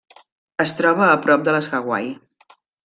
[0.65, 2.13] Es troba a prop de les Hawaii.